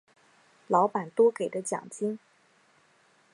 [0.67, 2.17] 老板多给的奖金